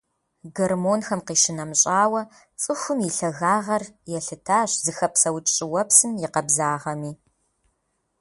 [0.55, 2.21] Гормонхэм къищынэмыщӀауэ,
[2.61, 3.83] цӀыхум и лъагагъэр
[4.17, 7.11] елъытащ зыхэпсэукӀ щӀыуэпсым и къабзагъэми.